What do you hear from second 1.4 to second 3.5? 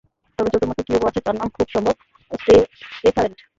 খুব সম্ভব টেস্যারেক্ট।